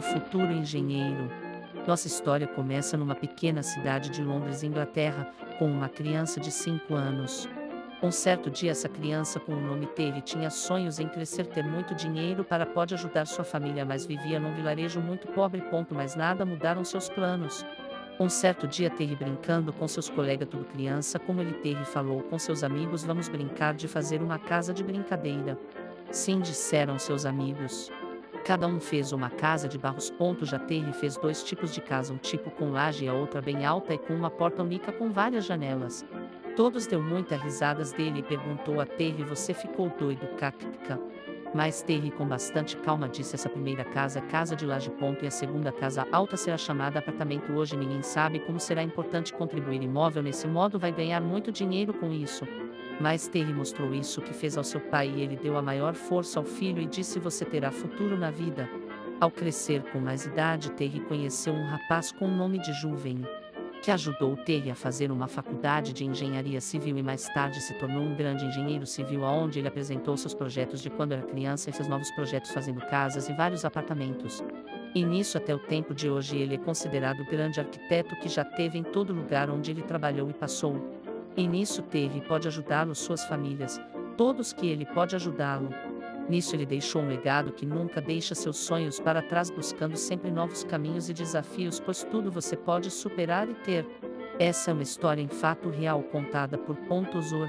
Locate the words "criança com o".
8.88-9.60